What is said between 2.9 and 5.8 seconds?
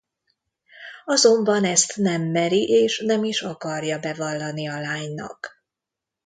nem is akarja bevallani a lánynak.